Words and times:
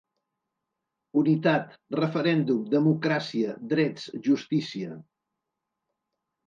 Unitat’, 1.21 1.75
‘referèndum’, 1.99 2.65
‘democràcia’, 2.73 3.55
‘drets’, 3.75 4.11
‘justícia’. 4.31 5.01